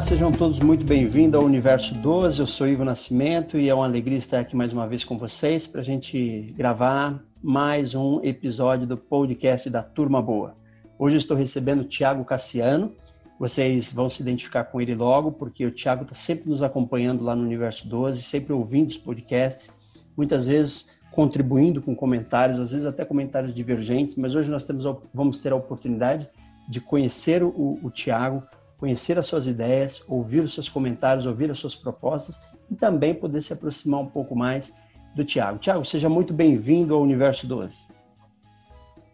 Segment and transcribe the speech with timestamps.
[0.00, 2.40] Olá, sejam todos muito bem-vindos ao Universo 12.
[2.40, 5.66] Eu sou Ivo Nascimento e é uma alegria estar aqui mais uma vez com vocês
[5.66, 10.56] para a gente gravar mais um episódio do podcast da Turma Boa.
[10.98, 12.94] Hoje estou recebendo o Tiago Cassiano.
[13.38, 17.36] Vocês vão se identificar com ele logo, porque o Tiago está sempre nos acompanhando lá
[17.36, 19.70] no Universo 12, sempre ouvindo os podcasts,
[20.16, 25.36] muitas vezes contribuindo com comentários, às vezes até comentários divergentes, mas hoje nós temos, vamos
[25.36, 26.26] ter a oportunidade
[26.70, 28.42] de conhecer o, o Tiago,
[28.80, 33.42] conhecer as suas ideias, ouvir os seus comentários, ouvir as suas propostas e também poder
[33.42, 34.74] se aproximar um pouco mais
[35.14, 35.58] do Tiago.
[35.58, 37.86] Tiago, seja muito bem-vindo ao Universo 12.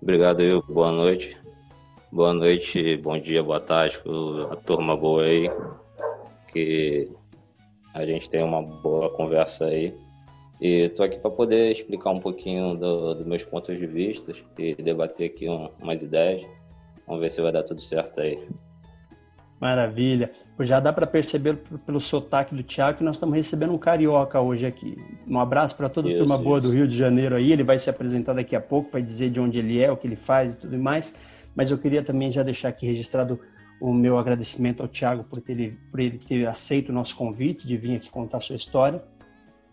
[0.00, 0.62] Obrigado, eu.
[0.62, 1.36] Boa noite.
[2.12, 4.00] Boa noite, bom dia, boa tarde,
[4.50, 5.50] a turma boa aí.
[6.52, 7.10] Que
[7.92, 9.92] a gente tem uma boa conversa aí.
[10.60, 14.74] E estou aqui para poder explicar um pouquinho dos do meus pontos de vista e
[14.76, 16.46] debater aqui um, umas ideias.
[17.06, 18.38] Vamos ver se vai dar tudo certo aí.
[19.60, 20.30] Maravilha.
[20.60, 24.66] Já dá para perceber pelo sotaque do Tiago que nós estamos recebendo um carioca hoje
[24.66, 24.96] aqui.
[25.26, 27.52] Um abraço para toda a turma boa do Rio de Janeiro aí.
[27.52, 30.06] Ele vai se apresentar daqui a pouco, vai dizer de onde ele é, o que
[30.06, 31.14] ele faz e tudo mais.
[31.54, 33.40] Mas eu queria também já deixar aqui registrado
[33.80, 37.76] o meu agradecimento ao Tiago por, ter, por ele ter aceito o nosso convite de
[37.76, 39.02] vir aqui contar a sua história.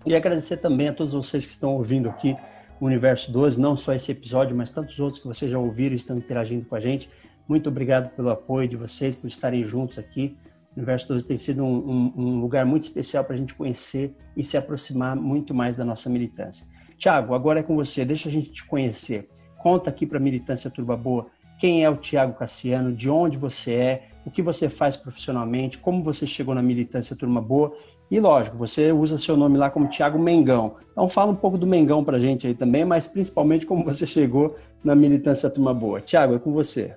[0.05, 2.35] E agradecer também a todos vocês que estão ouvindo aqui
[2.79, 5.95] o Universo 12, não só esse episódio, mas tantos outros que vocês já ouviram e
[5.95, 7.09] estão interagindo com a gente.
[7.47, 10.37] Muito obrigado pelo apoio de vocês, por estarem juntos aqui.
[10.75, 14.15] O Universo 12 tem sido um, um, um lugar muito especial para a gente conhecer
[14.35, 16.65] e se aproximar muito mais da nossa militância.
[16.97, 19.29] Tiago, agora é com você, deixa a gente te conhecer.
[19.57, 21.27] Conta aqui para a militância Turba Boa
[21.57, 26.03] quem é o Tiago Cassiano, de onde você é, o que você faz profissionalmente, como
[26.03, 27.73] você chegou na militância Turma Boa.
[28.11, 30.75] E lógico, você usa seu nome lá como Tiago Mengão.
[30.91, 34.05] Então fala um pouco do Mengão para a gente aí também, mas principalmente como você
[34.05, 36.01] chegou na militância Turma Boa.
[36.01, 36.95] Tiago, é com você.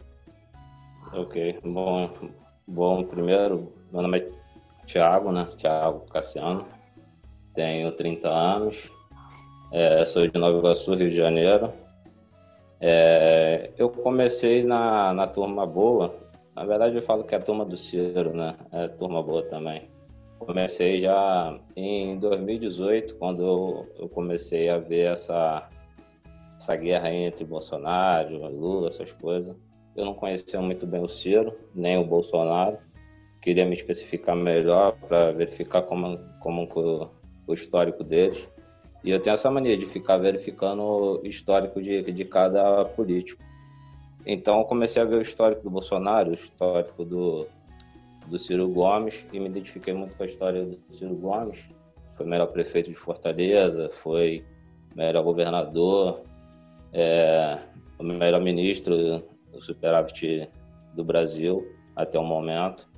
[1.16, 2.10] Ok, bom,
[2.66, 4.30] bom, primeiro, meu nome é
[4.86, 5.48] Thiago, né?
[5.56, 6.66] Thiago Cassiano,
[7.54, 8.92] tenho 30 anos,
[9.72, 11.72] é, sou de Nova Iguaçu, Rio de Janeiro.
[12.82, 16.14] É, eu comecei na, na turma boa,
[16.54, 18.54] na verdade eu falo que é a turma do Ciro, né?
[18.70, 19.88] É turma boa também.
[20.38, 25.66] Comecei já em 2018, quando eu, eu comecei a ver essa,
[26.58, 29.56] essa guerra entre Bolsonaro, Lula, essas coisas.
[29.96, 32.76] Eu não conhecia muito bem o Ciro, nem o Bolsonaro.
[33.40, 36.68] Queria me especificar melhor para verificar como, como
[37.46, 38.46] o histórico deles.
[39.02, 43.42] E eu tenho essa mania de ficar verificando o histórico de, de cada político.
[44.26, 47.46] Então, eu comecei a ver o histórico do Bolsonaro, o histórico do,
[48.26, 51.58] do Ciro Gomes, e me identifiquei muito com a história do Ciro Gomes.
[52.16, 54.44] Foi melhor prefeito de Fortaleza, foi
[54.94, 56.22] melhor governador,
[56.92, 57.58] é,
[57.98, 59.22] o melhor ministro
[59.58, 60.48] o superávit
[60.94, 62.88] do Brasil até o momento.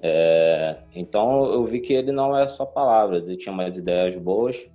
[0.00, 4.68] É, então eu vi que ele não é só palavras, ele tinha umas ideias boas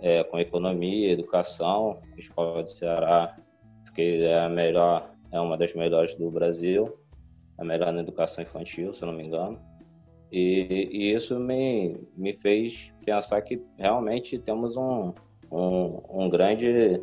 [0.00, 3.36] é, com economia, educação, escola do Ceará,
[3.84, 6.98] porque é a melhor, é uma das melhores do Brasil,
[7.56, 9.58] a melhor na educação infantil, se não me engano.
[10.32, 15.12] E, e isso me, me fez pensar que realmente temos um,
[15.50, 17.00] um, um grande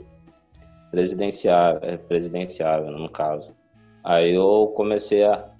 [0.92, 3.56] presidenciável, presidenciável no caso.
[4.04, 5.52] Aí eu comecei a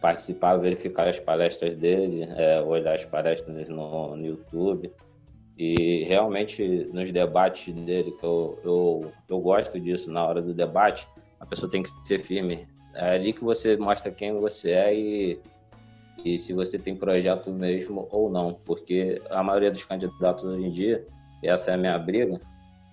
[0.00, 4.90] participar, verificar as palestras dele, é, olhar as palestras no, no, YouTube.
[5.58, 11.08] E realmente nos debates dele, que eu, eu, eu gosto disso, na hora do debate,
[11.40, 12.66] a pessoa tem que ser firme.
[12.94, 15.40] É ali que você mostra quem você é e,
[16.24, 18.54] e se você tem projeto mesmo ou não.
[18.64, 21.06] Porque a maioria dos candidatos hoje em dia,
[21.42, 22.40] e essa é a minha briga,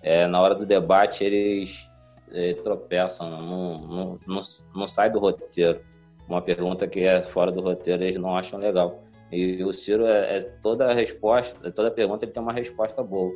[0.02, 1.88] é, na hora do debate eles
[2.34, 4.40] é, tropeçam, não, não, não,
[4.74, 5.80] não sai do roteiro.
[6.28, 9.02] Uma pergunta que é fora do roteiro eles não acham legal.
[9.30, 13.32] E o Ciro, é, é toda resposta, toda pergunta ele tem uma resposta boa.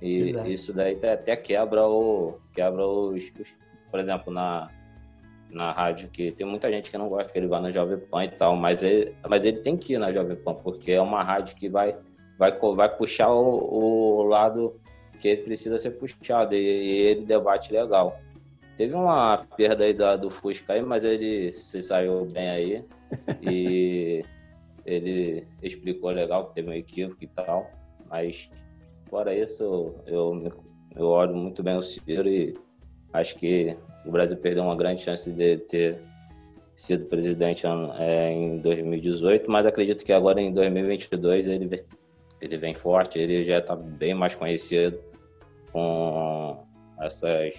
[0.00, 0.52] E Verdade.
[0.52, 3.54] isso daí até quebra, o, quebra os, os,
[3.90, 4.66] Por exemplo, na,
[5.50, 8.24] na rádio, que tem muita gente que não gosta que ele vá na Jovem Pan
[8.24, 11.22] e tal, mas ele, mas ele tem que ir na Jovem Pan, porque é uma
[11.22, 11.96] rádio que vai,
[12.38, 14.74] vai, vai puxar o, o lado
[15.20, 18.18] que ele precisa ser puxado, e, e ele debate legal.
[18.82, 22.84] Teve uma perda aí do, do Fusca aí, mas ele se saiu bem aí.
[23.40, 24.24] E
[24.84, 27.70] ele explicou legal que teve um equívoco e tal.
[28.10, 28.50] Mas
[29.08, 30.52] fora isso, eu,
[30.96, 32.58] eu olho muito bem o Ciro e
[33.12, 36.00] acho que o Brasil perdeu uma grande chance de ter
[36.74, 37.64] sido presidente
[38.00, 41.84] é, em 2018, mas acredito que agora em 2022 ele,
[42.40, 44.98] ele vem forte, ele já está bem mais conhecido
[45.70, 46.66] com
[46.98, 47.54] essas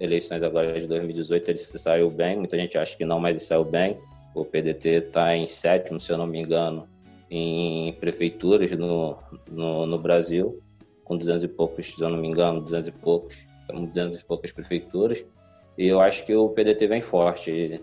[0.00, 3.64] eleições agora de 2018 ele saiu bem, muita gente acha que não, mas ele saiu
[3.64, 3.98] bem.
[4.34, 6.86] O PDT está em sétimo, se eu não me engano,
[7.30, 9.16] em prefeituras no,
[9.50, 10.62] no, no, Brasil,
[11.04, 13.36] com 200 e poucos, se eu não me engano, 200 e poucos,
[13.68, 15.24] 200 e poucas prefeituras.
[15.78, 17.80] E eu acho que o PDT vem forte.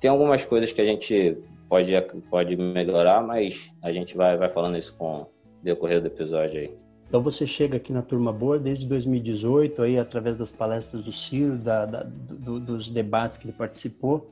[0.00, 1.92] Tem algumas coisas que a gente pode,
[2.30, 5.28] pode melhorar, mas a gente vai, vai falando isso com o
[5.62, 6.87] decorrer do episódio aí.
[7.08, 11.56] Então você chega aqui na Turma Boa desde 2018, aí através das palestras do Ciro,
[11.56, 14.30] da, da, do, dos debates que ele participou,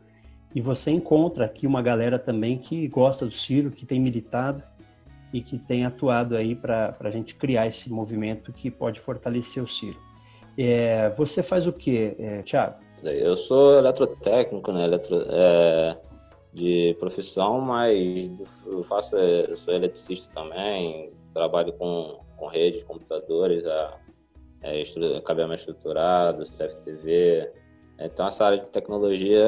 [0.54, 4.62] e você encontra aqui uma galera também que gosta do Ciro, que tem militado
[5.32, 9.66] e que tem atuado aí para a gente criar esse movimento que pode fortalecer o
[9.66, 9.98] Ciro.
[10.56, 12.76] É, você faz o que, é, Thiago?
[13.02, 14.84] Eu sou eletrotécnico, né?
[14.84, 15.96] Eletro, é,
[16.52, 18.30] de profissão, mas
[18.66, 23.98] eu faço, eu sou eletricista também, trabalho com com rede de computadores, a,
[24.62, 24.82] é,
[25.24, 27.52] cabeamento estruturado, CFTV.
[27.98, 29.42] Então, essa área de tecnologia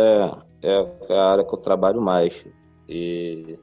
[0.62, 0.73] é,
[1.08, 2.46] é a área que eu trabalho mais.
[2.88, 3.58] E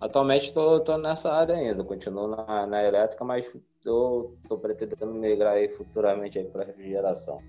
[0.00, 3.48] atualmente estou nessa área ainda, continuo na, na elétrica, mas
[3.78, 7.40] estou pretendendo migrar aí futuramente para refrigeração.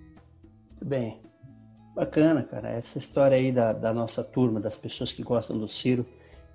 [0.69, 1.21] Muito bem.
[1.95, 2.69] Bacana, cara.
[2.69, 6.05] Essa história aí da, da nossa turma, das pessoas que gostam do Ciro,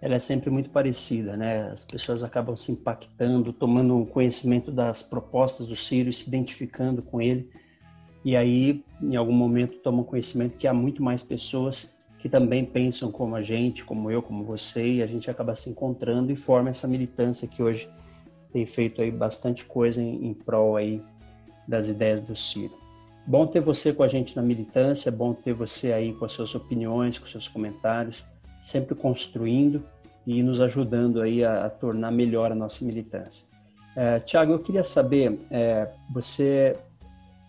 [0.03, 1.71] ela é sempre muito parecida, né?
[1.71, 7.51] As pessoas acabam se impactando, tomando conhecimento das propostas do Ciro se identificando com ele.
[8.25, 13.11] E aí, em algum momento, tomam conhecimento que há muito mais pessoas que também pensam
[13.11, 16.69] como a gente, como eu, como você, e a gente acaba se encontrando e forma
[16.69, 17.89] essa militância que hoje
[18.53, 21.03] tem feito aí bastante coisa em, em prol aí
[21.67, 22.79] das ideias do Ciro.
[23.27, 26.55] Bom ter você com a gente na militância, bom ter você aí com as suas
[26.55, 28.25] opiniões, com seus comentários
[28.63, 29.83] sempre construindo
[30.27, 33.47] e nos ajudando aí a, a tornar melhor a nossa militância.
[33.97, 36.77] É, Tiago, eu queria saber, é, você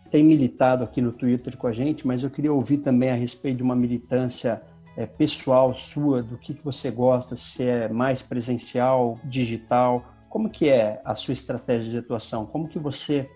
[0.10, 3.58] tem militado aqui no Twitter com a gente, mas eu queria ouvir também a respeito
[3.58, 4.62] de uma militância
[4.98, 10.69] é, pessoal sua, do que, que você gosta, se é mais presencial, digital, como que
[10.69, 12.46] é a sua estratégia de atuação?
[12.46, 13.30] Como que você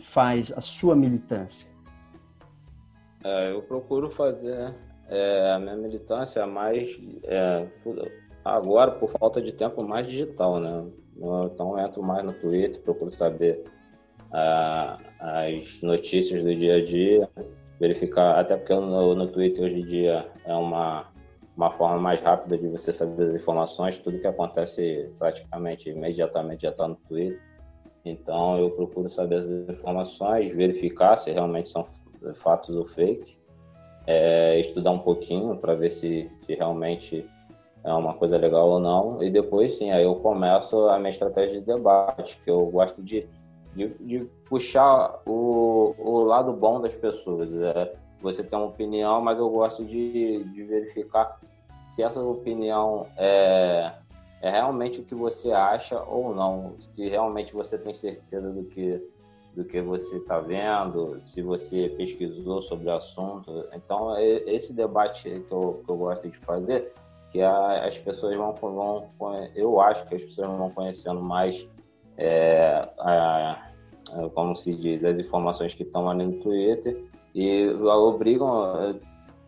[0.00, 1.70] faz a sua militância?
[3.24, 4.74] É, eu procuro fazer
[5.12, 7.66] é, a minha militância é mais é,
[8.42, 10.86] agora por falta de tempo mais digital, né?
[11.44, 13.62] Então entro mais no Twitter, procuro saber
[14.32, 17.28] ah, as notícias do dia a dia,
[17.78, 21.06] verificar, até porque no, no Twitter hoje em dia é uma,
[21.54, 26.70] uma forma mais rápida de você saber as informações, tudo que acontece praticamente imediatamente já
[26.70, 27.38] está no Twitter.
[28.02, 31.86] Então eu procuro saber as informações, verificar se realmente são
[32.36, 33.41] fatos ou fake
[34.06, 37.28] é, estudar um pouquinho para ver se, se realmente
[37.84, 39.22] é uma coisa legal ou não.
[39.22, 43.26] E depois, sim, aí eu começo a minha estratégia de debate, que eu gosto de,
[43.74, 47.52] de, de puxar o, o lado bom das pessoas.
[47.52, 51.40] É, você tem uma opinião, mas eu gosto de, de verificar
[51.88, 53.92] se essa opinião é,
[54.40, 56.74] é realmente o que você acha ou não.
[56.94, 59.02] Se realmente você tem certeza do que
[59.54, 63.68] do que você está vendo, se você pesquisou sobre o assunto.
[63.74, 66.92] Então, esse debate que eu, que eu gosto de fazer,
[67.30, 69.10] que as pessoas vão, vão,
[69.54, 71.68] eu acho que as pessoas vão conhecendo mais,
[72.16, 73.68] é, a,
[74.10, 77.04] a, como se diz, as informações que estão ali no Twitter
[77.34, 78.98] e obrigam,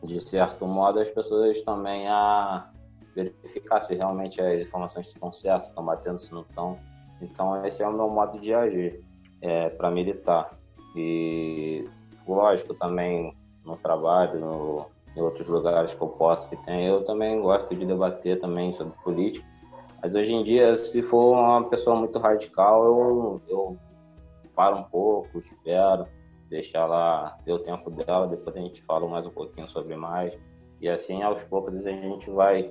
[0.02, 2.70] de certo modo, as pessoas também a
[3.14, 6.78] verificar se realmente as informações estão certas, estão batendo, se não estão.
[7.23, 9.04] Então, esse é o meu modo de agir
[9.44, 10.58] é, para militar.
[10.96, 11.86] E,
[12.26, 17.40] lógico, também no trabalho, no, em outros lugares que eu posso que tem, eu também
[17.40, 19.46] gosto de debater também sobre política.
[20.02, 23.78] Mas hoje em dia, se for uma pessoa muito radical, eu, eu
[24.54, 26.06] paro um pouco, espero,
[26.48, 30.34] deixar ela ter o tempo dela, depois a gente fala mais um pouquinho sobre mais.
[30.80, 32.70] E assim, aos poucos, a gente vai,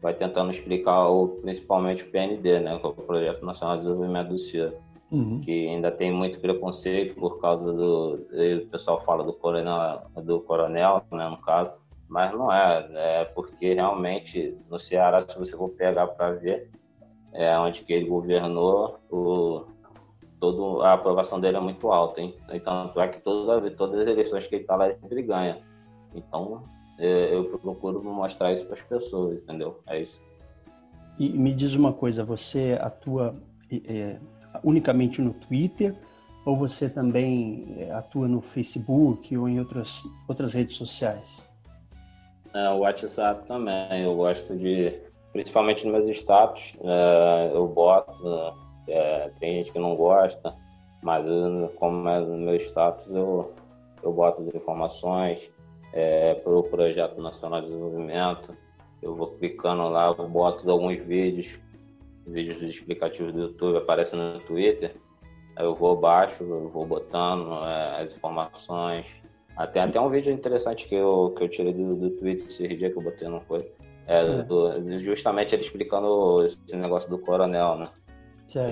[0.00, 4.28] vai tentando explicar o, principalmente o PND, né, que é o Projeto Nacional de Desenvolvimento
[4.28, 4.72] do CIR
[5.10, 5.40] uhum.
[5.40, 8.26] que ainda tem muito preconceito por causa do.
[8.62, 11.72] O pessoal fala do coronel, do coronel, né, no caso,
[12.08, 12.88] mas não é.
[12.94, 16.70] É porque realmente no Ceará, se você for pegar para ver,
[17.32, 19.64] é onde que ele governou, o,
[20.38, 22.34] todo, a aprovação dele é muito alta, hein?
[22.50, 25.58] Então, é que toda, todas as eleições que ele está lá, ele sempre ganha.
[26.14, 26.64] Então,
[26.98, 29.80] é, eu procuro mostrar isso para as pessoas, entendeu?
[29.86, 30.20] É isso.
[31.18, 33.36] E me diz uma coisa, você atua
[33.70, 34.18] é,
[34.62, 35.94] unicamente no Twitter
[36.44, 41.44] ou você também eh, atua no Facebook ou em outras, outras redes sociais?
[42.52, 44.98] É, o WhatsApp também, eu gosto de,
[45.32, 48.12] principalmente nos meus status, é, eu boto,
[48.88, 50.54] é, tem gente que não gosta,
[51.02, 53.52] mas eu, como é no meu status, eu,
[54.02, 55.50] eu boto as informações
[55.92, 58.56] é, para o Projeto Nacional de Desenvolvimento,
[59.00, 61.56] eu vou clicando lá, eu boto alguns vídeos
[62.26, 64.94] vídeos explicativos do YouTube aparecem no Twitter,
[65.56, 69.06] aí eu vou baixo, eu vou botando é, as informações.
[69.56, 72.90] Até até um vídeo interessante que eu, que eu tirei do, do Twitter esse dia
[72.90, 73.66] que eu botei no coisa.
[74.06, 74.42] É, é.
[74.42, 77.90] Do, justamente ele explicando esse negócio do coronel, né?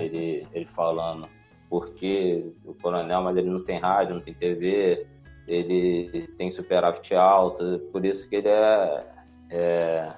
[0.03, 1.27] Ele, ele falando
[1.69, 5.05] porque o coronel, mas ele não tem rádio, não tem TV,
[5.47, 9.05] ele tem superávit alto, por isso que ele é,
[9.51, 10.13] é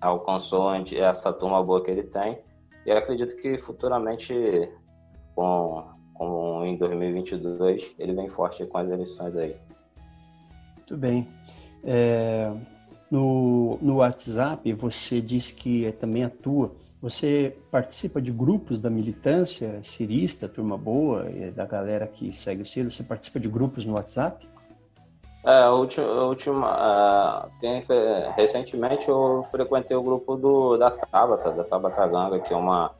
[0.00, 2.38] alcançou essa turma boa que ele tem.
[2.86, 4.32] E acredito que futuramente,
[5.34, 9.56] com, com, em 2022, ele vem forte com as eleições aí.
[10.76, 11.28] Muito bem.
[11.82, 12.52] É,
[13.10, 16.72] no, no WhatsApp, você disse que também atua.
[17.02, 22.90] Você participa de grupos da militância cirista, turma boa, da galera que segue o Ciro?
[22.90, 24.48] Você participa de grupos no WhatsApp?
[25.46, 27.80] É, última, última tem,
[28.34, 32.90] recentemente eu frequentei o grupo do, da Tabata, da Tabata Ganga, que é uma,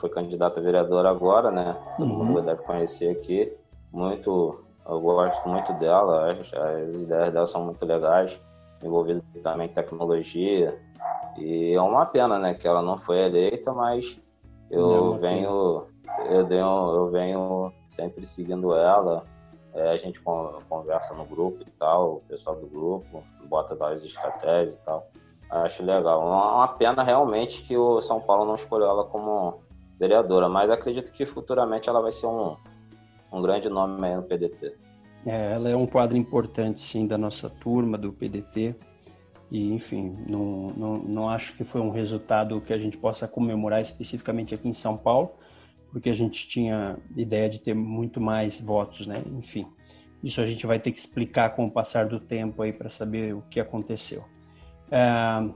[0.00, 1.76] foi candidata a vereadora agora, né?
[1.98, 2.24] Todo uhum.
[2.24, 3.52] mundo deve conhecer aqui.
[3.92, 8.40] Muito, eu gosto muito dela, as, as ideias dela são muito legais,
[8.82, 10.80] envolvida também em tecnologia.
[11.36, 14.18] E é uma pena, né, que ela não foi eleita, mas
[14.70, 15.86] eu é venho,
[16.30, 19.22] eu, venho, eu venho sempre seguindo ela
[19.76, 24.74] é, a gente conversa no grupo e tal, o pessoal do grupo bota várias estratégias
[24.74, 25.10] e tal.
[25.50, 26.26] Acho legal.
[26.26, 29.60] Uma pena realmente que o São Paulo não escolheu ela como
[29.98, 32.56] vereadora, mas acredito que futuramente ela vai ser um,
[33.32, 34.74] um grande nome aí no PDT.
[35.26, 38.74] É, ela é um quadro importante, sim, da nossa turma, do PDT.
[39.50, 43.80] E, enfim, não, não, não acho que foi um resultado que a gente possa comemorar
[43.80, 45.32] especificamente aqui em São Paulo,
[45.90, 49.22] porque a gente tinha ideia de ter muito mais votos, né?
[49.38, 49.66] Enfim,
[50.22, 53.34] isso a gente vai ter que explicar com o passar do tempo aí para saber
[53.34, 54.24] o que aconteceu.
[54.90, 55.48] É,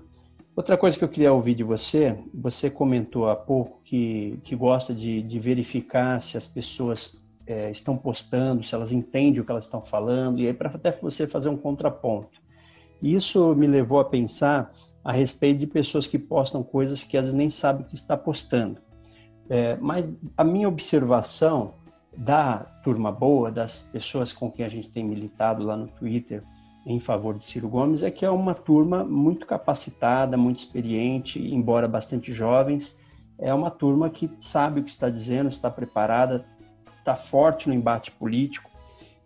[0.54, 4.94] outra coisa que eu queria ouvir de você, você comentou há pouco que, que gosta
[4.94, 9.64] de, de verificar se as pessoas é, estão postando, se elas entendem o que elas
[9.64, 12.40] estão falando, e aí para até você fazer um contraponto.
[13.02, 14.72] Isso me levou a pensar
[15.02, 18.80] a respeito de pessoas que postam coisas que às vezes nem sabem que está postando.
[19.50, 21.74] É, mas a minha observação
[22.16, 26.44] da turma boa, das pessoas com quem a gente tem militado lá no Twitter
[26.86, 31.88] em favor de Ciro Gomes, é que é uma turma muito capacitada, muito experiente, embora
[31.88, 32.96] bastante jovens.
[33.38, 36.44] É uma turma que sabe o que está dizendo, está preparada,
[36.98, 38.70] está forte no embate político.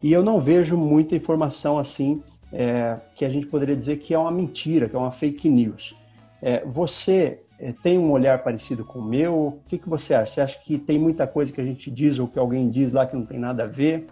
[0.02, 4.18] E eu não vejo muita informação assim é, que a gente poderia dizer que é
[4.18, 5.94] uma mentira, que é uma fake news.
[6.40, 7.43] É, você
[7.82, 9.34] tem um olhar parecido com o meu?
[9.34, 10.32] O que, que você acha?
[10.32, 13.06] Você acha que tem muita coisa que a gente diz ou que alguém diz lá
[13.06, 14.06] que não tem nada a ver?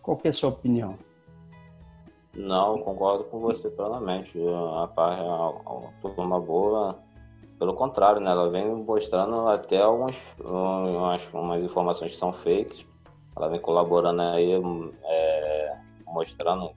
[0.00, 0.98] Qual é a sua opinião?
[2.34, 4.38] Não, concordo com você plenamente.
[4.82, 6.98] A Parra é uma turma boa.
[7.58, 8.30] Pelo contrário, né?
[8.30, 12.84] ela vem mostrando até algumas umas, umas informações que são fakes.
[13.36, 14.52] Ela vem colaborando aí,
[15.04, 15.76] é,
[16.06, 16.72] mostrando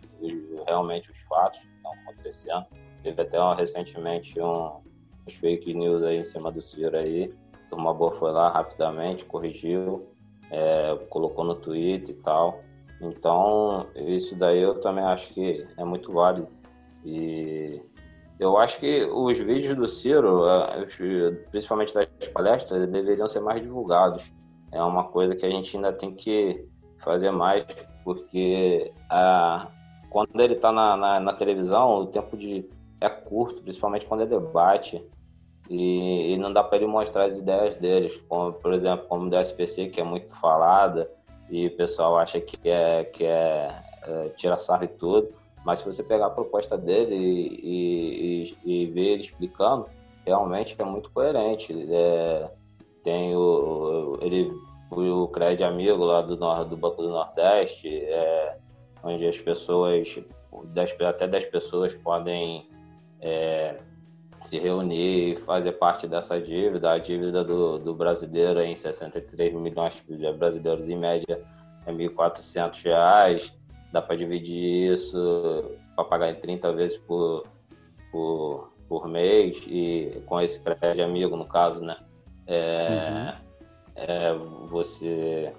[0.68, 2.66] realmente os fatos que estão acontecendo.
[3.02, 4.82] Teve até recentemente um,
[5.28, 7.34] as fake news aí em cima do Ciro aí.
[7.72, 10.08] Uma boa foi lá rapidamente, corrigiu,
[10.50, 12.62] é, colocou no Twitter e tal.
[13.02, 16.48] Então, isso daí eu também acho que é muito válido.
[17.04, 17.82] E
[18.40, 20.86] eu acho que os vídeos do Ciro, é,
[21.52, 24.32] principalmente das palestras, deveriam ser mais divulgados.
[24.72, 26.66] É uma coisa que a gente ainda tem que
[27.00, 27.66] fazer mais,
[28.04, 28.92] porque
[30.10, 32.68] quando ele está na, na, na, televisão, o tempo de
[33.02, 35.04] é curto, principalmente quando é debate.
[35.70, 39.40] E, e não dá para ele mostrar as ideias deles, como, por exemplo, como do
[39.40, 41.10] SPC, que é muito falada,
[41.50, 45.30] e o pessoal acha que é, que é, é tira sarro e tudo.
[45.66, 49.88] Mas se você pegar a proposta dele e, e, e ver ele explicando,
[50.26, 51.74] realmente é muito coerente.
[51.92, 52.50] É,
[53.04, 54.52] tem o, ele,
[54.92, 58.58] o Cred Amigo lá do, do Banco do Nordeste, é,
[59.04, 60.20] onde as pessoas,
[61.08, 62.70] até 10 pessoas podem
[63.22, 63.80] é,
[64.46, 66.92] se reunir e fazer parte dessa dívida.
[66.92, 71.42] A dívida do, do brasileiro é em 63 milhões de brasileiros, em média,
[71.86, 73.54] é R$ 1.400.
[73.92, 77.46] Dá para dividir isso para pagar em 30 vezes por,
[78.12, 81.98] por, por mês e com esse crédito amigo, no caso, né?
[82.48, 83.34] É, uhum.
[83.96, 84.34] é,
[84.70, 85.54] você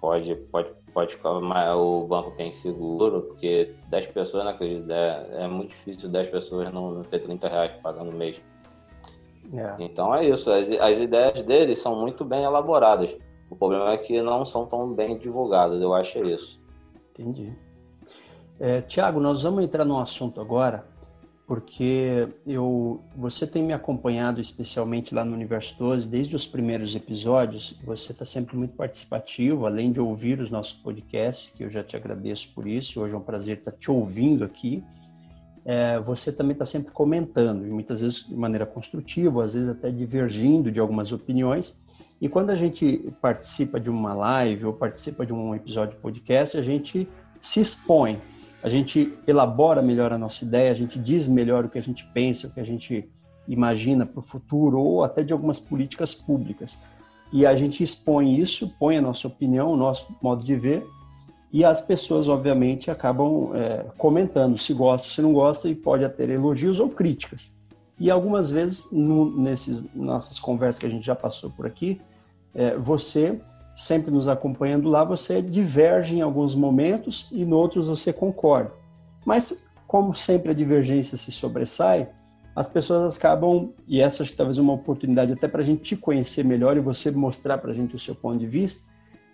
[0.00, 1.32] pode, pode pode ficar,
[1.76, 4.56] o banco tem seguro, porque 10 pessoas, né,
[4.88, 8.40] é, é muito difícil 10 pessoas não, não ter 30 reais pagando mês.
[9.52, 9.74] É.
[9.80, 13.14] Então é isso, as, as ideias deles são muito bem elaboradas.
[13.50, 16.58] O problema é que não são tão bem divulgadas, eu acho isso.
[17.10, 17.52] Entendi.
[18.58, 20.86] É, Tiago, nós vamos entrar num assunto agora
[21.46, 27.78] porque eu, você tem me acompanhado especialmente lá no Universo 12, desde os primeiros episódios,
[27.84, 31.96] você está sempre muito participativo, além de ouvir os nossos podcasts, que eu já te
[31.96, 34.82] agradeço por isso, hoje é um prazer estar te ouvindo aqui,
[35.66, 39.90] é, você também está sempre comentando, e muitas vezes de maneira construtiva, às vezes até
[39.90, 41.82] divergindo de algumas opiniões,
[42.20, 46.56] e quando a gente participa de uma live ou participa de um episódio de podcast,
[46.56, 47.06] a gente
[47.38, 48.18] se expõe,
[48.64, 52.02] a gente elabora melhor a nossa ideia, a gente diz melhor o que a gente
[52.14, 53.06] pensa, o que a gente
[53.46, 56.78] imagina para o futuro ou até de algumas políticas públicas.
[57.30, 60.82] E a gente expõe isso, põe a nossa opinião, o nosso modo de ver,
[61.52, 66.30] e as pessoas, obviamente, acabam é, comentando se gosta, se não gosta, e pode ter
[66.30, 67.54] elogios ou críticas.
[68.00, 72.00] E algumas vezes, no, nesses nossas conversas que a gente já passou por aqui,
[72.54, 73.38] é, você
[73.74, 78.72] sempre nos acompanhando lá, você diverge em alguns momentos e em outros você concorda.
[79.26, 82.08] Mas, como sempre a divergência se sobressai,
[82.54, 85.96] as pessoas acabam, e essa acho que talvez uma oportunidade até para a gente te
[85.96, 88.82] conhecer melhor e você mostrar para a gente o seu ponto de vista,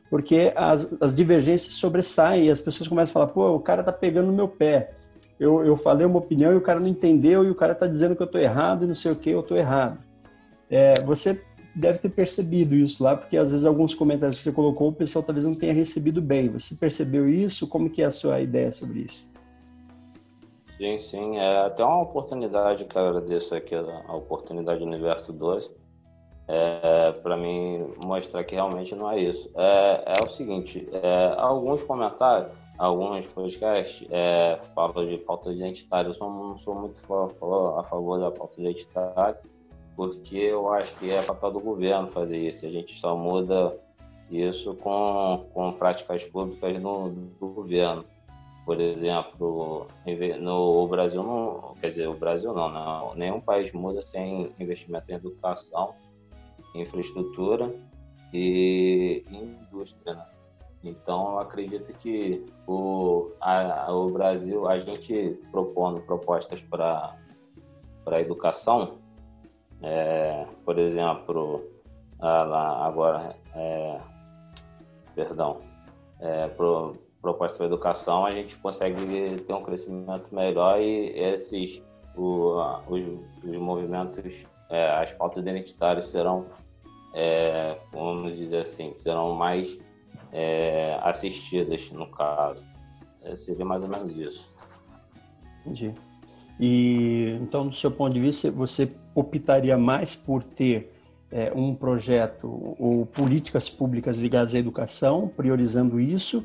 [0.08, 3.92] porque as, as divergências sobressaem e as pessoas começam a falar: pô, o cara tá
[3.92, 4.94] pegando no meu pé.
[5.38, 8.16] Eu, eu falei uma opinião e o cara não entendeu e o cara tá dizendo
[8.16, 9.98] que eu tô errado e não sei o que, eu tô errado.
[10.68, 11.34] É, você
[11.74, 15.22] deve ter percebido isso lá, porque às vezes alguns comentários que você colocou, o pessoal
[15.22, 16.48] talvez não tenha recebido bem.
[16.48, 17.68] Você percebeu isso?
[17.68, 19.28] Como que é a sua ideia sobre isso?
[20.76, 21.38] Sim, sim.
[21.38, 25.70] É até uma oportunidade que eu agradeço aqui, a oportunidade do Universo 12,
[26.48, 29.50] é, para mim mostrar que realmente não é isso.
[29.54, 36.08] É, é o seguinte, é, alguns comentários, alguns podcasts é, falam de pauta identitária.
[36.08, 36.98] Eu sou, não sou muito
[37.78, 39.38] a favor da pauta identitária,
[40.00, 42.64] porque eu acho que é papel do governo fazer isso.
[42.64, 43.78] A gente só muda
[44.30, 48.06] isso com, com práticas públicas no, do governo.
[48.64, 49.88] Por exemplo,
[50.40, 55.16] no Brasil não, quer dizer, o Brasil não, não, nenhum país muda sem investimento em
[55.16, 55.94] educação,
[56.74, 57.70] infraestrutura
[58.32, 60.14] e indústria.
[60.14, 60.26] Né?
[60.82, 67.14] Então, eu acredito que o, a, o Brasil, a gente propondo propostas para
[68.06, 68.98] a educação,
[69.82, 71.64] é, por exemplo,
[72.20, 73.98] lá agora, é,
[75.14, 75.60] perdão,
[76.20, 81.82] é, pro, proposta para educação, a gente consegue ter um crescimento melhor e esses
[82.16, 82.56] o,
[82.88, 83.02] os,
[83.44, 84.34] os movimentos,
[84.68, 86.46] é, as pautas identitárias serão,
[87.14, 89.78] é, vamos dizer assim, serão mais
[90.32, 92.64] é, assistidas no caso.
[93.22, 94.54] É, seria mais ou menos isso.
[95.60, 95.94] Entendi.
[96.58, 100.92] E então, do seu ponto de vista, você optaria mais por ter
[101.30, 106.44] é, um projeto ou políticas públicas ligadas à educação, priorizando isso,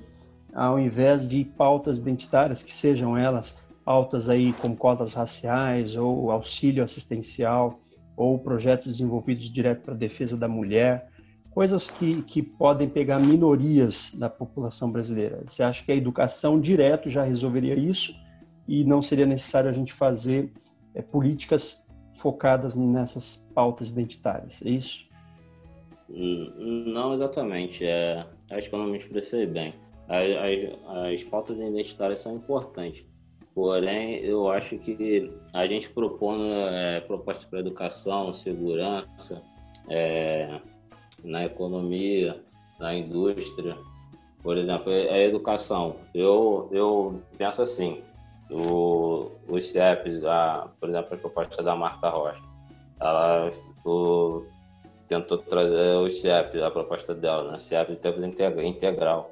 [0.53, 6.83] ao invés de pautas identitárias, que sejam elas pautas aí como cotas raciais ou auxílio
[6.83, 7.79] assistencial
[8.15, 11.09] ou projetos desenvolvidos direto para a defesa da mulher,
[11.51, 15.43] coisas que, que podem pegar minorias da população brasileira.
[15.45, 18.13] Você acha que a educação direto já resolveria isso?
[18.67, 20.51] e não seria necessário a gente fazer
[20.93, 21.84] é, políticas
[22.15, 25.05] focadas nessas pautas identitárias, é isso?
[26.09, 26.51] Hum,
[26.87, 29.73] não exatamente, é, acho que eu não me expressei bem.
[30.07, 30.25] As,
[30.87, 33.05] as, as pautas identitárias são importantes,
[33.53, 39.41] porém eu acho que a gente propõe é, propostas para educação, segurança,
[39.89, 40.59] é,
[41.23, 42.41] na economia,
[42.79, 43.77] na indústria,
[44.43, 45.95] por exemplo, a educação.
[46.13, 48.03] Eu, eu penso assim,
[48.49, 52.41] o, os CEPs, a, por exemplo, a proposta da Marta Rocha,
[52.99, 53.51] ela
[53.83, 54.43] o,
[55.07, 57.59] tentou trazer os CEPs, a proposta dela, né?
[57.59, 59.31] CEP de tempo integral,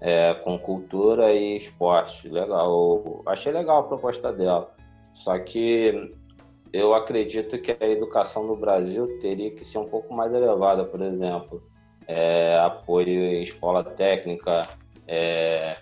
[0.00, 2.28] é, com cultura e esporte.
[2.28, 4.72] Legal, achei legal a proposta dela.
[5.14, 6.14] Só que
[6.72, 11.00] eu acredito que a educação no Brasil teria que ser um pouco mais elevada, por
[11.00, 11.62] exemplo,
[12.06, 14.68] é, apoio em escola técnica,
[15.06, 15.76] é,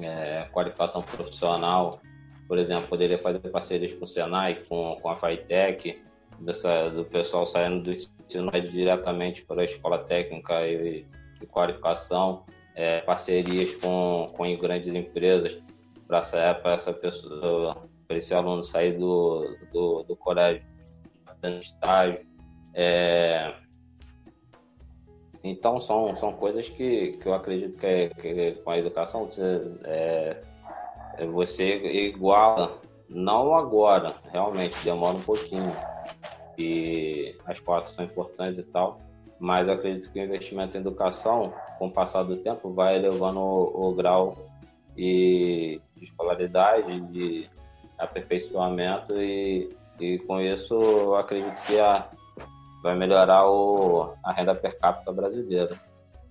[0.00, 2.00] é, qualificação profissional,
[2.46, 6.02] por exemplo, poderia fazer parcerias com o Senai, com, com a FITEC,
[6.40, 11.06] dessa, do pessoal saindo do ensino diretamente para a escola técnica e,
[11.40, 15.60] e qualificação, é, parcerias com, com grandes empresas
[16.08, 20.62] para essa pessoa, para esse aluno sair do, do, do colégio,
[21.24, 22.26] fazendo estágio.
[22.74, 23.54] É,
[25.42, 29.72] então, são, são coisas que, que eu acredito que, é, que com a educação você,
[29.84, 30.42] é,
[31.16, 31.76] é, você
[32.08, 35.74] iguala, não agora, realmente, demora um pouquinho.
[36.58, 39.00] E as pautas são importantes e tal,
[39.38, 43.40] mas eu acredito que o investimento em educação, com o passar do tempo, vai elevando
[43.40, 44.36] o, o grau
[44.94, 47.48] de, de escolaridade, de
[47.98, 52.06] aperfeiçoamento e, e com isso eu acredito que a,
[52.82, 55.78] vai melhorar o, a renda per capita brasileira.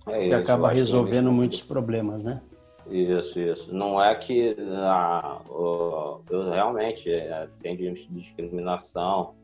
[0.06, 2.40] É que acaba resolvendo muitos problemas, né?
[2.88, 3.74] Isso, isso.
[3.74, 9.34] Não é que ah, eu realmente é, tem discriminação,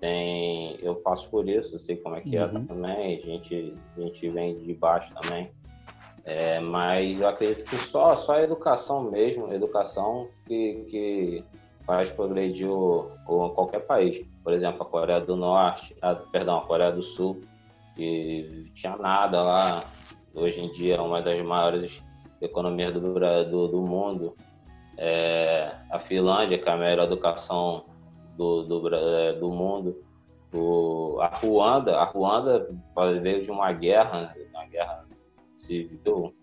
[0.00, 2.62] tem, eu passo por isso, sei como é que é uhum.
[2.62, 5.50] é também, a gente, a gente vem de baixo também.
[6.24, 11.44] É, mas eu acredito que só, só a educação mesmo, educação que, que
[11.86, 14.24] faz progredir o, o, qualquer país.
[14.42, 17.40] Por exemplo, a Coreia do Norte, a, perdão, a Coreia do Sul,
[17.94, 19.84] que tinha nada lá,
[20.34, 22.02] hoje em dia é uma das maiores
[22.40, 24.36] economias do, do, do mundo.
[24.96, 27.84] É, a Finlândia, que é a melhor educação
[28.36, 30.02] do, do, é, do mundo.
[30.52, 32.68] O, a Ruanda, a Ruanda
[33.22, 35.06] veio de uma guerra, uma guerra
[35.56, 36.34] civil,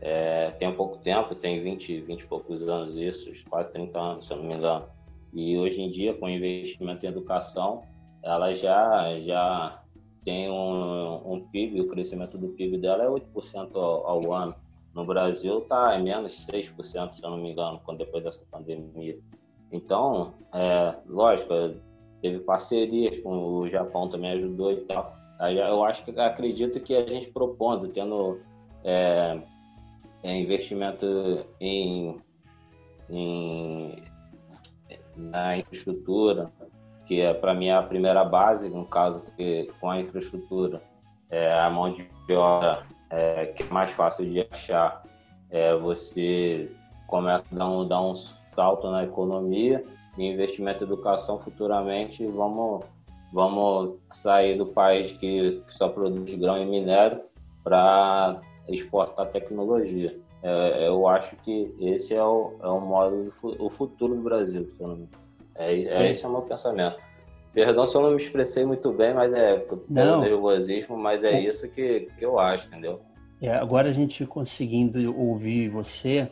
[0.00, 4.32] é, tem pouco tempo, tem 20, 20 e poucos anos isso, quase 30 anos, se
[4.32, 4.86] eu não me engano.
[5.32, 7.82] E hoje em dia, com investimento em educação,
[8.22, 9.82] ela já, já
[10.24, 14.54] tem um, um PIB, o crescimento do PIB dela é 8% ao, ao ano.
[14.94, 19.18] No Brasil está em menos 6%, se eu não me engano, depois dessa pandemia.
[19.72, 21.54] Então, é, lógico,
[22.20, 25.14] teve parcerias o Japão também ajudou e tal.
[25.40, 28.40] Eu acho que acredito que a gente propondo, tendo
[28.84, 29.40] é,
[30.22, 32.20] é investimento em,
[33.08, 34.02] em,
[35.20, 36.50] na infraestrutura,
[37.06, 40.82] que é para mim é a primeira base, no caso que com a infraestrutura,
[41.28, 45.02] é, a mão de obra é, que é mais fácil de achar,
[45.50, 46.70] é, você
[47.06, 48.14] começa a dar um, dar um
[48.54, 49.84] salto na economia
[50.16, 52.84] e investimento em educação futuramente vamos
[53.32, 57.20] vamos sair do país que, que só produz grão e minério
[57.62, 60.18] para exportar tecnologia.
[60.42, 64.68] É, eu acho que esse é o, é o modo, o futuro do Brasil.
[65.54, 66.96] É, é, esse é o meu pensamento.
[67.52, 70.20] Perdão se eu não me expressei muito bem, mas é não.
[70.20, 73.00] nervosismo, mas é isso que, que eu acho, entendeu?
[73.42, 76.30] É, agora a gente conseguindo ouvir você,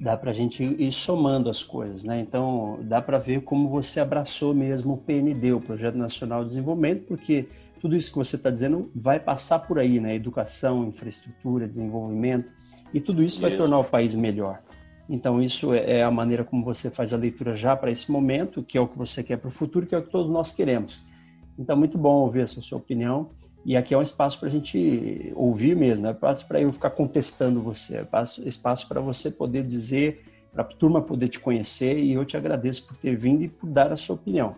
[0.00, 2.20] dá para a gente ir somando as coisas, né?
[2.20, 7.04] Então dá para ver como você abraçou mesmo o PND, o Projeto Nacional de Desenvolvimento,
[7.04, 7.46] porque
[7.80, 10.14] tudo isso que você está dizendo vai passar por aí, né?
[10.14, 12.52] Educação, infraestrutura, desenvolvimento,
[12.92, 13.40] e tudo isso, isso.
[13.40, 14.60] vai tornar o país melhor.
[15.08, 18.62] Então isso é, é a maneira como você faz a leitura já para esse momento,
[18.62, 20.52] que é o que você quer para o futuro, que é o que todos nós
[20.52, 21.02] queremos.
[21.58, 23.30] Então muito bom ouvir essa sua opinião.
[23.64, 26.72] E aqui é um espaço para a gente ouvir mesmo, não é espaço para eu
[26.72, 30.22] ficar contestando você, é espaço para você poder dizer,
[30.52, 33.68] para a turma poder te conhecer, e eu te agradeço por ter vindo e por
[33.68, 34.56] dar a sua opinião.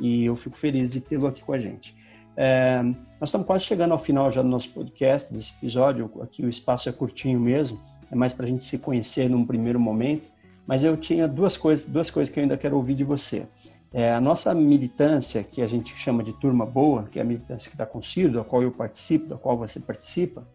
[0.00, 1.94] E eu fico feliz de tê-lo aqui com a gente.
[2.40, 2.80] É,
[3.20, 6.88] nós estamos quase chegando ao final já do nosso podcast, desse episódio, aqui o espaço
[6.88, 7.80] é curtinho mesmo,
[8.12, 10.28] é mais para a gente se conhecer num primeiro momento,
[10.64, 13.44] mas eu tinha duas coisas, duas coisas que eu ainda quero ouvir de você.
[13.92, 17.68] É, a nossa militância, que a gente chama de turma boa, que é a militância
[17.68, 20.46] que está com o Ciro, da qual eu participo, da qual você participa,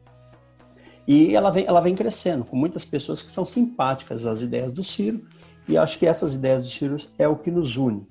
[1.05, 4.85] e ela vem, ela vem crescendo, com muitas pessoas que são simpáticas às ideias do
[4.85, 5.27] Ciro,
[5.67, 8.07] e acho que essas ideias do Ciro é o que nos une.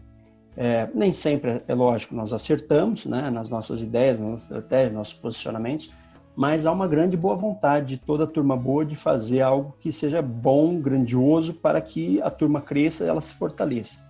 [0.56, 5.14] É, nem sempre, é lógico, nós acertamos né, nas nossas ideias, nas nossas estratégias, nossos
[5.14, 5.90] posicionamentos,
[6.36, 9.90] mas há uma grande boa vontade de toda a turma boa de fazer algo que
[9.90, 14.02] seja bom, grandioso, para que a turma cresça e ela se fortaleça.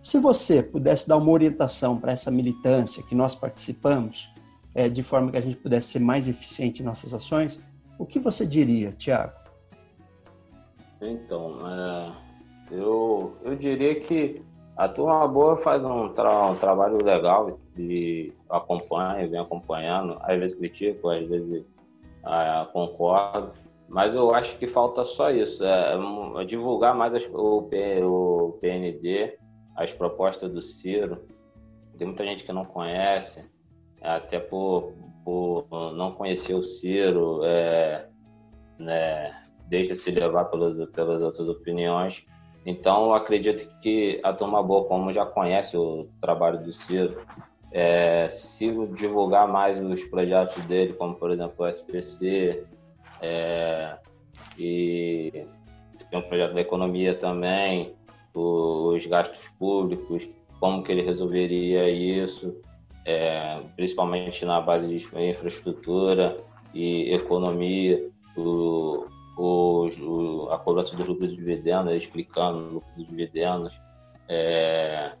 [0.00, 4.32] Se você pudesse dar uma orientação para essa militância que nós participamos,
[4.74, 7.64] é, de forma que a gente pudesse ser mais eficiente em nossas ações,
[7.98, 9.32] o que você diria, Tiago?
[11.00, 12.12] Então, é,
[12.70, 14.42] eu, eu diria que
[14.78, 20.56] a turma boa faz um, tra um trabalho legal de acompanha, vem acompanhando, às vezes
[20.56, 21.64] critico, às vezes
[22.24, 23.52] é, concordo,
[23.88, 25.98] mas eu acho que falta só isso, é,
[26.40, 27.68] é divulgar mais as, o,
[28.04, 29.36] o PND,
[29.74, 31.24] as propostas do Ciro.
[31.96, 33.44] Tem muita gente que não conhece,
[34.00, 34.92] até por,
[35.24, 38.06] por não conhecer o Ciro, é,
[38.78, 42.24] né, deixa se levar pelas, pelas outras opiniões.
[42.68, 47.16] Então, acredito que a turma boa, como já conhece o trabalho do Ciro,
[47.72, 52.62] é, se divulgar mais os projetos dele, como por exemplo o SPC,
[53.22, 53.96] é,
[54.58, 55.46] e
[56.10, 57.94] tem um projeto da economia também,
[58.34, 60.28] os gastos públicos,
[60.60, 62.54] como que ele resolveria isso,
[63.06, 66.38] é, principalmente na base de infraestrutura
[66.74, 69.06] e economia, o,
[69.38, 73.80] o, o, a cobrança dos lucros de dividendos, explicando o lucro dos dividendos.
[74.28, 75.12] É,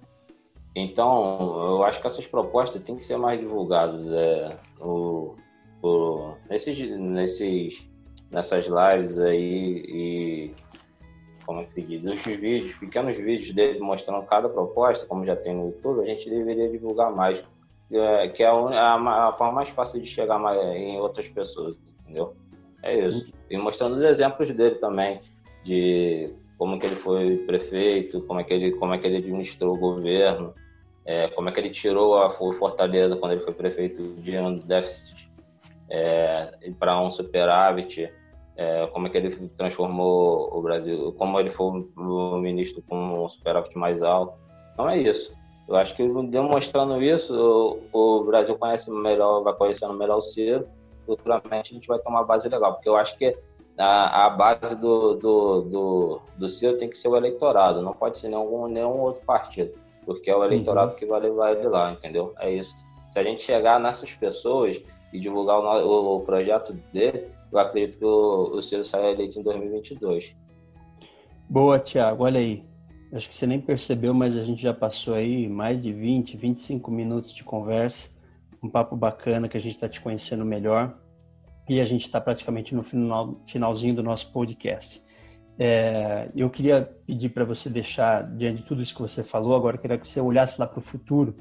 [0.74, 4.04] então, eu acho que essas propostas têm que ser mais divulgadas.
[4.12, 5.36] É, o,
[5.82, 7.88] o, nesses, nesses,
[8.30, 10.54] nessas lives aí e
[11.46, 15.34] como é que se diz, os vídeos, pequenos vídeos dele mostrando cada proposta, como já
[15.34, 17.42] tem no YouTube, a gente deveria divulgar mais,
[17.90, 22.36] é, que é a, a, forma mais fácil de chegar mais, em outras pessoas, entendeu?
[22.82, 23.32] É isso.
[23.50, 25.20] E mostrando os exemplos dele também,
[25.64, 29.74] de como que ele foi prefeito, como é que ele, como é que ele administrou
[29.74, 30.54] o governo,
[31.04, 35.30] é, como é que ele tirou a Fortaleza quando ele foi prefeito de um déficit
[35.88, 38.12] é, para um superávit,
[38.56, 43.28] é, como é que ele transformou o Brasil, como ele foi o ministro com um
[43.28, 44.34] superávit mais alto.
[44.74, 45.36] Então é isso.
[45.68, 50.66] Eu acho que demonstrando isso, o, o Brasil conhece melhor, vai conhecendo melhor o Ciro,
[51.08, 53.34] futuramente a gente vai ter uma base legal, porque eu acho que
[53.78, 58.28] a, a base do, do, do, do tem que ser o eleitorado, não pode ser
[58.28, 59.72] nenhum, nenhum outro partido,
[60.04, 60.98] porque é o eleitorado uhum.
[60.98, 62.34] que vai levar ele lá, entendeu?
[62.38, 62.76] É isso.
[63.08, 67.98] Se a gente chegar nessas pessoas e divulgar o, o, o projeto dele, eu acredito
[67.98, 70.36] que o, o Ciro saia eleito em 2022.
[71.48, 72.24] Boa, Tiago.
[72.24, 72.62] Olha aí.
[73.10, 76.90] Acho que você nem percebeu, mas a gente já passou aí mais de 20, 25
[76.90, 78.10] minutos de conversa.
[78.62, 80.98] Um papo bacana que a gente está te conhecendo melhor.
[81.68, 85.02] E a gente está praticamente no final, finalzinho do nosso podcast.
[85.58, 89.76] É, eu queria pedir para você deixar, diante de tudo isso que você falou, agora
[89.76, 91.36] eu queria que você olhasse lá para o futuro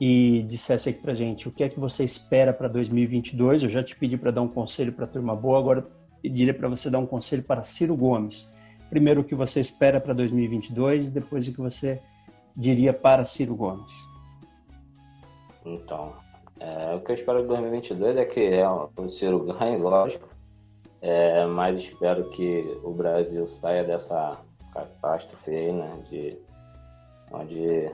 [0.00, 3.62] e dissesse aqui para gente o que é que você espera para 2022.
[3.62, 5.86] Eu já te pedi para dar um conselho para a turma boa, agora
[6.20, 8.52] pediria para você dar um conselho para Ciro Gomes.
[8.90, 12.02] Primeiro o que você espera para 2022 e depois o que você
[12.56, 13.92] diria para Ciro Gomes.
[15.64, 16.14] Então,
[16.62, 20.28] é, o que eu espero de 2022 é que é, o Ciro ganhe, lógico,
[21.00, 24.38] é, mas espero que o Brasil saia dessa
[24.72, 26.38] catástrofe aí, né, de
[27.32, 27.90] onde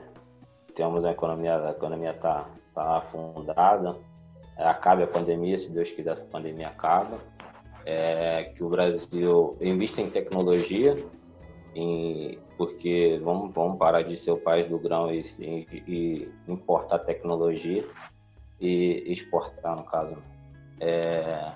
[0.75, 3.97] temos a economia, a economia está tá afundada,
[4.55, 7.17] é, acabe a pandemia, se Deus quiser essa pandemia acaba,
[7.87, 10.95] é, que o Brasil invista em tecnologia,
[11.73, 16.99] em, porque vamos, vamos parar de ser o país do grão e, e, e importar
[16.99, 17.83] tecnologia
[18.59, 20.17] e exportar, no caso.
[20.79, 21.51] É,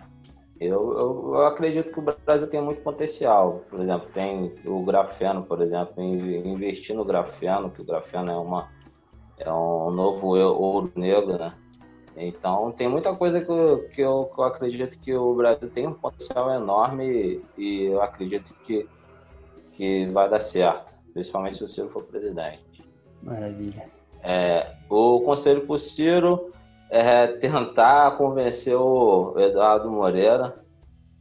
[0.60, 3.64] eu, eu, eu, acredito que o Brasil tem muito potencial.
[3.70, 8.70] Por exemplo, tem o grafeno, por exemplo, investir no grafeno, que o grafeno é uma
[9.38, 11.54] é um novo ouro negro, né?
[12.16, 15.88] Então tem muita coisa que eu, que eu, que eu acredito que o Brasil tem
[15.88, 18.88] um potencial enorme e, eu acredito que,
[19.74, 22.84] que vai dar certo, principalmente se o Ciro for presidente.
[23.24, 23.90] Maravilha.
[24.22, 26.54] É, o conselho para o Ciro
[26.96, 30.56] é tentar convencer o Eduardo Moreira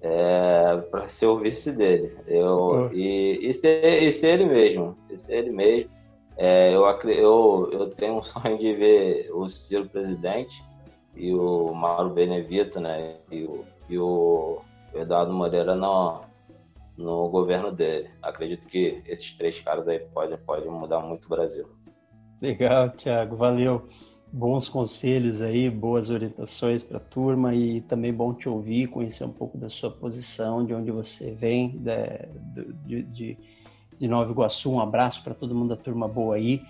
[0.01, 2.15] é, para ser o vice dele.
[2.27, 2.93] Eu, oh.
[2.93, 4.97] e, e, ser, e ser ele mesmo.
[5.15, 5.91] Ser ele mesmo
[6.37, 10.63] é, eu, eu, eu tenho um sonho de ver o Ciro presidente
[11.15, 13.17] e o Mauro Benevito, né?
[13.31, 14.61] E o, e o
[14.95, 16.23] Eduardo Moreira no,
[16.97, 18.11] no governo dele.
[18.23, 21.69] Acredito que esses três caras aí podem, podem mudar muito o Brasil.
[22.41, 23.87] Legal, Thiago, valeu.
[24.33, 29.33] Bons conselhos aí, boas orientações para a turma e também bom te ouvir, conhecer um
[29.33, 31.79] pouco da sua posição, de onde você vem,
[32.87, 33.39] de, de
[34.03, 34.73] de Nova Iguaçu.
[34.73, 36.61] Um abraço para todo mundo da turma boa aí.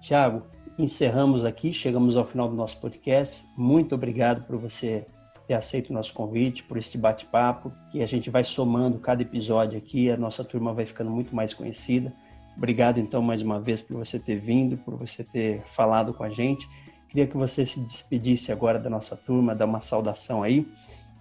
[0.00, 0.42] Tiago,
[0.78, 3.44] encerramos aqui, chegamos ao final do nosso podcast.
[3.54, 5.06] Muito obrigado por você
[5.46, 9.76] ter aceito o nosso convite, por este bate-papo, que a gente vai somando cada episódio
[9.76, 12.10] aqui, a nossa turma vai ficando muito mais conhecida.
[12.56, 16.30] Obrigado então mais uma vez por você ter vindo, por você ter falado com a
[16.30, 16.66] gente.
[17.08, 20.66] Queria que você se despedisse agora da nossa turma, dar uma saudação aí,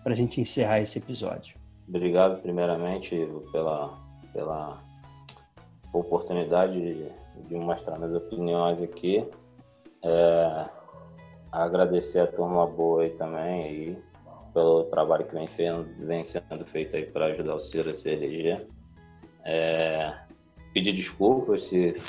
[0.04, 1.56] para a gente encerrar esse episódio.
[1.88, 3.16] Obrigado, primeiramente,
[3.52, 3.98] pela,
[4.34, 4.84] pela
[5.94, 7.10] oportunidade de,
[7.48, 9.26] de mostrar minhas opiniões aqui.
[10.04, 10.66] É,
[11.52, 13.98] agradecer a turma boa aí também aí,
[14.54, 15.48] pelo trabalho que vem,
[16.00, 18.68] vem sendo feito aí para ajudar o Ciro a se eleger.
[19.46, 20.14] É,
[20.78, 22.00] pedir desculpas se,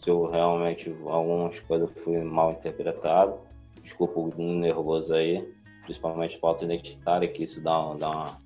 [0.00, 3.38] se eu realmente algumas coisas fui mal interpretado.
[3.82, 5.46] Desculpa o nervoso aí,
[5.82, 8.40] principalmente pauta identitária, que isso dá, dá, uma,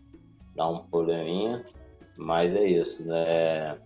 [0.57, 1.65] dá um probleminha.
[2.17, 3.79] Mas é isso, né?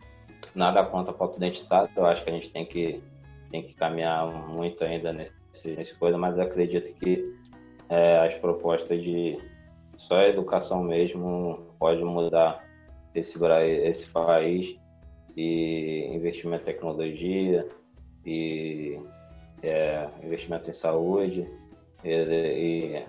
[0.54, 3.02] nada contra a pauta identitária, eu acho que a gente tem que,
[3.50, 7.34] tem que caminhar muito ainda nesse, nesse coisa, mas acredito que
[7.90, 9.38] é, as propostas de
[9.98, 12.64] só a educação mesmo pode mudar
[13.14, 13.38] esse,
[13.84, 14.78] esse país
[15.36, 17.68] e investimento em tecnologia
[18.24, 18.98] e
[19.62, 21.48] é, investimento em saúde
[22.02, 23.04] e, e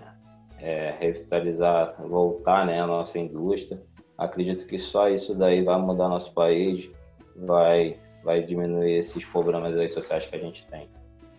[0.60, 3.82] é, revitalizar, voltar né, a nossa indústria.
[4.18, 6.90] Acredito que só isso daí vai mudar nosso país,
[7.36, 10.90] vai, vai diminuir esses problemas sociais que a gente tem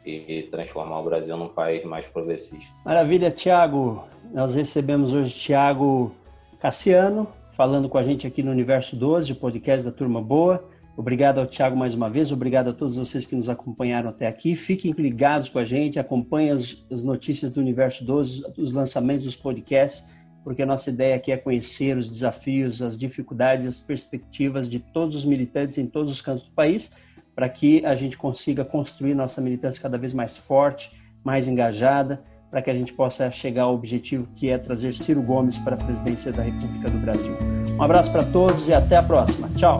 [0.07, 2.73] e transformar o Brasil num país mais progressista.
[2.83, 4.09] Maravilha, Tiago.
[4.33, 6.15] Nós recebemos hoje Tiago
[6.59, 10.65] Cassiano, falando com a gente aqui no Universo 12, o podcast da Turma Boa.
[10.99, 14.57] Obrigado ao Tiago mais uma vez, obrigado a todos vocês que nos acompanharam até aqui.
[14.57, 19.37] Fiquem ligados com a gente, acompanhem as, as notícias do Universo 12, os lançamentos dos
[19.37, 24.81] podcasts, porque a nossa ideia aqui é conhecer os desafios, as dificuldades, as perspectivas de
[24.81, 26.97] todos os militantes em todos os cantos do país,
[27.33, 30.91] para que a gente consiga construir nossa militância cada vez mais forte,
[31.23, 35.59] mais engajada, para que a gente possa chegar ao objetivo que é trazer Ciro Gomes
[35.59, 37.37] para a presidência da República do Brasil.
[37.79, 39.49] Um abraço para todos e até a próxima.
[39.51, 39.79] Tchau!